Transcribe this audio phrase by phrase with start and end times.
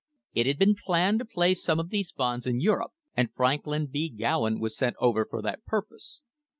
[0.33, 4.09] It had been planned to place some of these bonds in Europe, and Franklin B.
[4.09, 6.23] Gowen was sent over for that purpose.